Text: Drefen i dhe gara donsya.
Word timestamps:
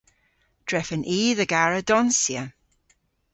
Drefen 0.67 1.03
i 1.17 1.19
dhe 1.37 1.45
gara 1.51 1.79
donsya. 1.87 2.43